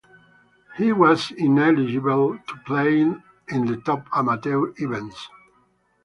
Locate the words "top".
3.85-4.07